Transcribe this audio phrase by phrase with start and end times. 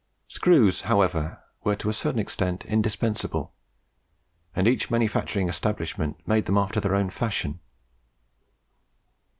[0.27, 3.53] Screws, however, were to a certain extent indispensable;
[4.55, 7.59] and each manufacturing establishment made them after their own fashion.